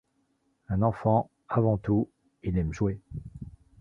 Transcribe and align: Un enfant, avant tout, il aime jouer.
Un 0.69 0.81
enfant, 0.81 1.29
avant 1.47 1.77
tout, 1.77 2.09
il 2.41 2.57
aime 2.57 2.73
jouer. 2.73 2.99